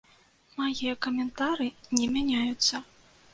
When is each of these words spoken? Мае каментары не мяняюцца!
Мае 0.59 0.93
каментары 1.07 1.67
не 1.99 2.09
мяняюцца! 2.17 2.83